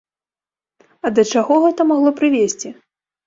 [1.07, 2.69] А да чаго гэта магло прывесці?